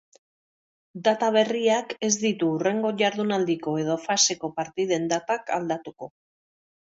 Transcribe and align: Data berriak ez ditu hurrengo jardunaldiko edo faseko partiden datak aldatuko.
Data 1.07 1.27
berriak 1.35 1.93
ez 2.07 2.11
ditu 2.23 2.47
hurrengo 2.53 2.91
jardunaldiko 3.03 3.73
edo 3.83 3.99
faseko 4.07 4.51
partiden 4.61 5.05
datak 5.13 5.55
aldatuko. 5.59 6.09